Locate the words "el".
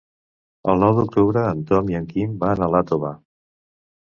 0.71-0.79